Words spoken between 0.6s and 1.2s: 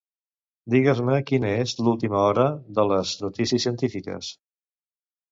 Digues-me